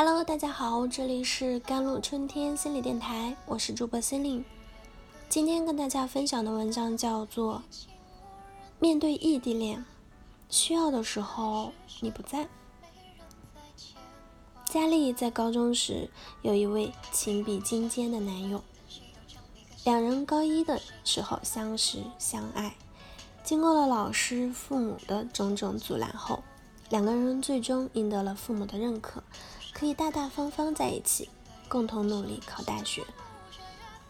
[0.00, 4.44] Hello，大家好，这里是甘露春天心理电台，我是主播心灵。
[5.28, 7.64] 今天跟大家分享的文章叫做
[8.78, 9.84] 《面对异地恋，
[10.48, 12.44] 需要的时候你不在》。
[14.66, 16.08] 佳丽在高中时
[16.42, 18.62] 有一位情比金坚的男友，
[19.84, 22.76] 两人高一的时候相识相爱，
[23.42, 26.44] 经过了老师、父母的种种阻拦后，
[26.88, 29.24] 两个人最终赢得了父母的认可。
[29.78, 31.28] 可以大大方方在一起，
[31.68, 33.04] 共同努力考大学。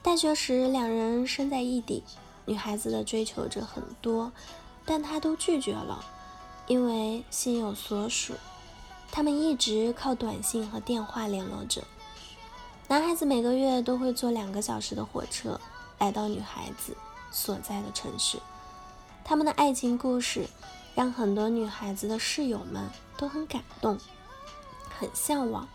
[0.00, 2.02] 大学时，两人身在异地，
[2.46, 4.32] 女孩子的追求者很多，
[4.86, 6.02] 但他都拒绝了，
[6.68, 8.32] 因为心有所属。
[9.12, 11.84] 他们一直靠短信和电话联络着。
[12.86, 15.60] 男孩子每个月都会坐两个小时的火车
[15.98, 16.96] 来到女孩子
[17.30, 18.38] 所在的城市。
[19.22, 20.48] 他们的爱情故事
[20.94, 22.88] 让很多女孩子的室友们
[23.18, 23.98] 都很感动。
[24.98, 25.68] 很向往，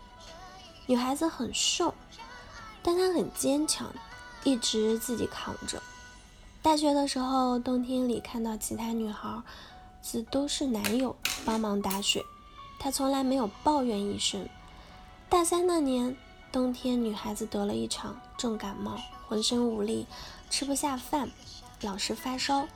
[0.86, 1.94] 女孩子很瘦，
[2.82, 3.90] 但她很坚强，
[4.44, 5.82] 一直自己扛着。
[6.60, 9.42] 大学的时候，冬天里看到其他女孩
[10.02, 12.22] 子都是男友帮忙打水，
[12.78, 14.46] 她从来没有抱怨一声。
[15.30, 16.14] 大三那年
[16.52, 20.06] 冬天，女孩子得了一场重感冒，浑身无力，
[20.50, 21.30] 吃不下饭，
[21.80, 22.68] 老是发烧。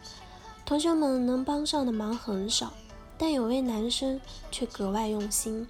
[0.65, 2.73] 同学们能帮上的忙很少，
[3.17, 5.67] 但有位男生却格外用心。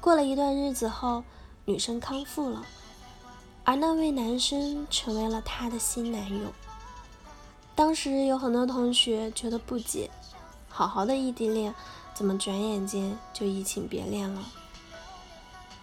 [0.00, 1.24] 过了一段日子后，
[1.64, 2.64] 女生康复了，
[3.64, 6.52] 而那位男生成为了她的新男友。
[7.74, 10.10] 当时有很多同学觉得不解：
[10.68, 11.74] 好好的异地恋，
[12.14, 14.42] 怎么转眼间就移情别恋了？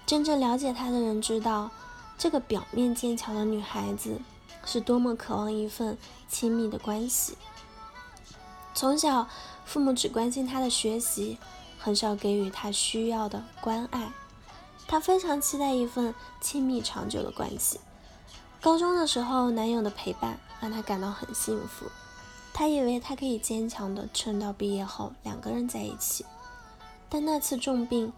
[0.05, 1.69] 真正了解她的人知道，
[2.17, 4.21] 这个表面坚强的女孩子
[4.65, 5.97] 是多么渴望一份
[6.29, 7.37] 亲密的关系。
[8.73, 9.27] 从小，
[9.65, 11.37] 父母只关心她的学习。
[11.83, 14.09] 很少给予他需要的关爱，
[14.87, 17.77] 他非常期待一份亲密长久的关系。
[18.61, 21.87] 高中的时候，男友的陪伴让他感到很幸福，
[22.53, 26.25] 他以为他可以坚强的撑到毕业后两个人在一起。
[27.09, 28.13] 但那次重病，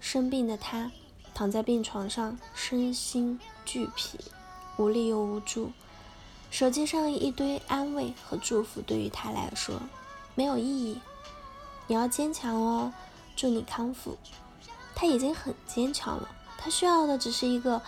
[0.00, 0.90] 生病的他
[1.34, 4.18] 躺在病床上，身心俱疲，
[4.78, 5.72] 无力又无助。
[6.50, 9.74] 手机上一堆安慰和祝福对于他来说
[10.34, 10.98] 没有意义。
[11.86, 12.90] 你要坚强哦。
[13.36, 14.16] 祝你康复。
[14.94, 17.80] 他已经很坚强了，他需要的只是一个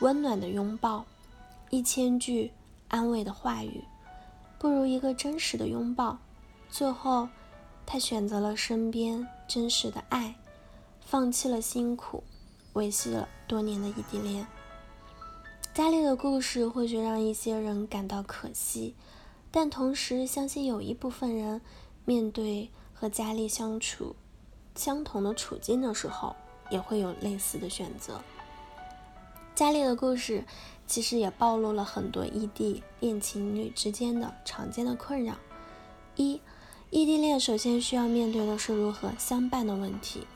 [0.00, 1.04] 温暖的拥抱，
[1.70, 2.50] 一千句
[2.88, 3.84] 安慰的话语，
[4.58, 6.18] 不如一个真实的拥抱。
[6.68, 7.28] 最后，
[7.86, 10.34] 他选择了身边真实的爱，
[11.00, 12.24] 放弃了辛苦，
[12.72, 14.44] 维系了多年的异地恋。
[15.72, 18.96] 佳丽的故事或许让一些人感到可惜，
[19.52, 21.60] 但同时相信有一部分人
[22.04, 24.16] 面对和佳丽相处。
[24.76, 26.36] 相同的处境的时候，
[26.70, 28.20] 也会有类似的选择。
[29.54, 30.44] 佳丽的故事
[30.86, 35.34] 其实也暴露了很多异地恋情侣之间的常见的困扰。
[36.14, 36.40] 一、
[36.90, 40.26] 异地恋首先需要面对的是如何相伴的问题。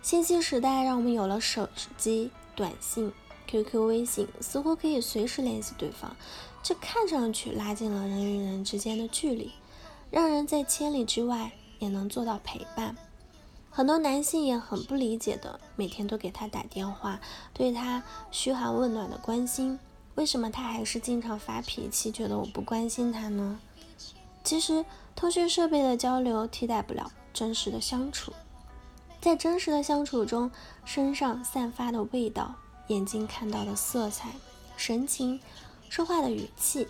[0.00, 3.12] 信息时代让我们有了手机、短信、
[3.46, 6.16] QQ、微信，似乎可以随时联系对方，
[6.62, 9.52] 这看上去拉近了人与人之间的距离，
[10.10, 12.96] 让人在千里之外也能做到陪伴。
[13.74, 17.18] 很多男性也很不理解的，每天都给他打电话，
[17.54, 19.78] 对他嘘寒问暖的关心，
[20.14, 23.58] 为什么他还是经常发脾气，觉得我不关心他呢？
[24.44, 24.84] 其实，
[25.16, 28.30] 通讯设备的交流替代不了真实的相处，
[29.22, 30.50] 在真实的相处中，
[30.84, 32.54] 身上散发的味道，
[32.88, 34.28] 眼睛看到的色彩、
[34.76, 35.40] 神情、
[35.88, 36.86] 说话的语气、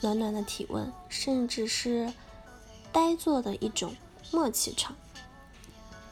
[0.00, 2.12] 暖暖的体温，甚至是
[2.90, 3.94] 呆坐的一种
[4.32, 4.96] 默契场。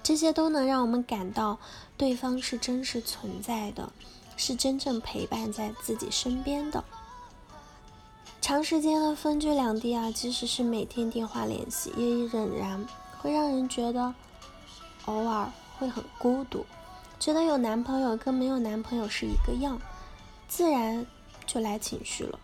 [0.02, 1.58] 这些都能让我们感到
[1.96, 3.92] 对方是真实存在的，
[4.36, 6.82] 是真正陪伴在自己身边的。
[8.40, 12.84] 长时间的分居两地啊，即使是每天电话联系，也仍然
[13.20, 14.12] 会让人觉得
[15.04, 16.66] 偶尔会很孤独，
[17.20, 19.80] 觉得有男朋友跟没有男朋友是一个样，
[20.48, 21.06] 自然
[21.46, 22.38] 就来情绪了。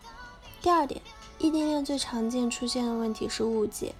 [0.61, 1.01] 第二点，
[1.37, 3.93] 异地恋最常见出现的问题是误解。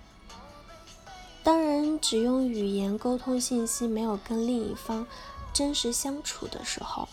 [1.43, 5.07] 当人只用语言沟通信息，没有跟另一方
[5.53, 7.07] 真实相处的时候，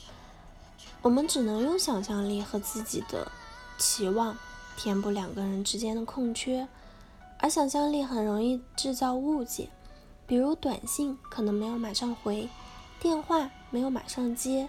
[1.02, 3.30] 我们只能用想象力和自己的
[3.78, 4.36] 期望
[4.76, 6.66] 填补两个人之间的空缺，
[7.38, 9.68] 而想象力很容易制造误解。
[10.26, 12.48] 比如短信可能没有马上回，
[12.98, 14.68] 电话没有马上接，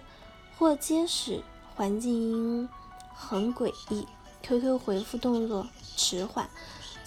[0.56, 1.42] 或接时
[1.74, 2.68] 环境音
[3.12, 4.06] 很诡异
[4.42, 5.66] ，QQ 回复动作
[5.96, 6.48] 迟缓。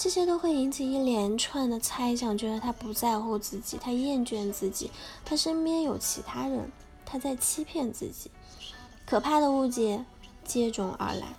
[0.03, 4.89] 这些都会引起一连串的猜想，觉得他不在乎自己，他厌倦自己，
[5.23, 6.71] 他身边有其他人，
[7.05, 8.31] 他在欺骗自己。
[9.05, 10.03] 可怕的误解
[10.43, 11.35] 接踵而来，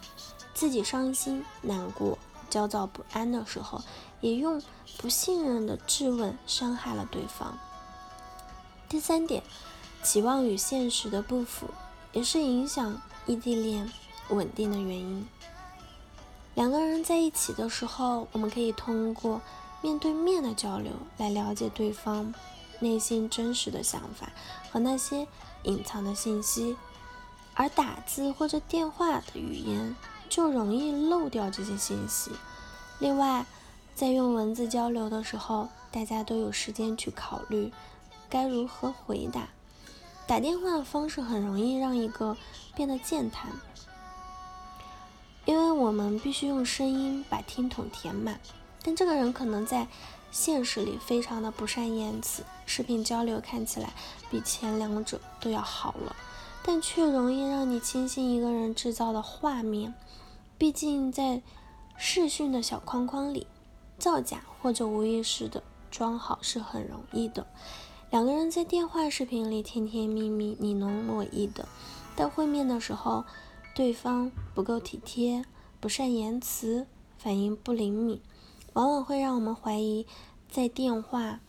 [0.54, 2.16] 自己伤心、难过、
[2.48, 3.82] 焦躁不安的时候，
[4.20, 4.62] 也用
[4.96, 7.58] 不信任的质问伤害了对方。
[8.88, 9.42] 第三点，
[10.04, 11.66] 期望与现实的不符，
[12.12, 13.90] 也是影响异地恋
[14.28, 15.26] 稳定的原因。
[16.54, 19.40] 两个人在一起的时候，我们可以通过
[19.80, 22.34] 面对面的交流来了解对方
[22.80, 24.30] 内心真实的想法
[24.70, 25.26] 和那些
[25.62, 26.76] 隐藏的信息，
[27.54, 29.96] 而打字或者电话的语言
[30.28, 32.30] 就容易漏掉这些信息。
[32.98, 33.46] 另外，
[33.94, 37.72] 在用文字交流的时候，大家都有时间去考虑。
[38.28, 39.48] 该如何回答？
[40.26, 42.36] 打电话的方式很容易让一个
[42.74, 43.50] 变得健谈，
[45.44, 48.40] 因为我们必须用声音把听筒填满。
[48.84, 49.86] 但这个人可能在
[50.30, 53.92] 现实里非常的不善言辞，视频交流看起来
[54.30, 56.16] 比前两者都要好了，
[56.64, 59.94] 但却容易让你轻信一个人制造的画面。
[60.58, 61.42] 毕竟在
[61.96, 63.46] 视讯的小框框里，
[63.98, 67.46] 造假或者无意识的装好是很容易的。
[68.10, 71.68] 两个人在电话视频里甜甜蜜蜜、你侬我意的，
[72.16, 73.24] 但会面的时候，
[73.74, 75.44] 对方不够体贴、
[75.80, 76.86] 不善言辞、
[77.18, 78.20] 反应不灵敏，
[78.74, 80.06] 往往会让我们怀疑
[80.48, 81.40] 在电话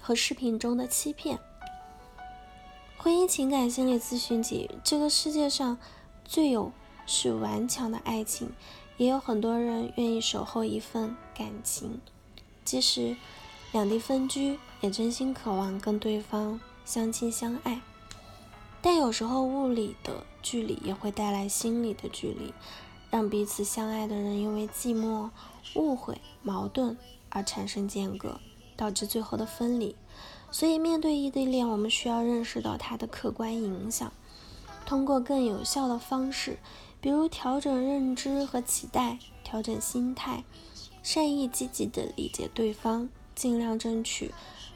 [0.00, 1.38] 和视频中的欺骗。
[2.96, 5.78] 婚姻情感心理咨询给予：这个世界上
[6.24, 6.72] 最有
[7.06, 8.50] 是顽强的爱情，
[8.96, 12.00] 也有很多人愿意守候一份感情，
[12.64, 13.16] 即使
[13.72, 14.58] 两地分居。
[14.82, 17.80] 也真心渴望跟对方相亲相爱，
[18.82, 22.54] 但有时候物理的距离也会带来心理的距离，
[23.10, 25.30] 让彼此相爱的人因为寂寞、
[25.74, 26.96] 误会、矛盾
[27.30, 28.38] 而产生间隔，
[28.76, 29.96] 导致最后的分离。
[30.52, 34.12] 所以，面对异地恋，我们需要认识到它的客观影响，
[34.86, 36.60] 通过更有效的方式，
[37.00, 40.44] 比如调整认知和期待，调整心态，
[41.02, 44.32] 善意积极的理解对方，尽量争取。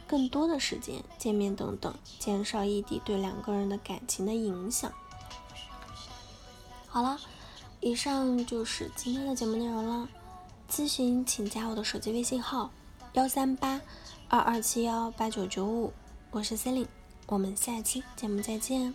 [0.08, 4.92] 更多的时间见面等等，减少异地对两个人的感情的影响。
[6.92, 7.16] 好了，
[7.78, 10.08] 以上就是今天的节目内容了。
[10.68, 12.68] 咨询请加我的手机微信号：
[13.12, 13.80] 幺三八
[14.28, 15.92] 二二七幺八九九五，
[16.32, 16.88] 我是 c e l i n e
[17.26, 18.92] 我们下期节目再见。